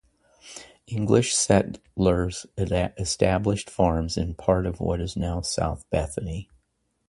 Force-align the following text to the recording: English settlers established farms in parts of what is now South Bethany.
English 0.87 1.35
settlers 1.35 2.47
established 2.57 3.69
farms 3.69 4.17
in 4.17 4.33
parts 4.33 4.67
of 4.67 4.79
what 4.79 4.99
is 4.99 5.15
now 5.15 5.41
South 5.41 5.87
Bethany. 5.91 6.49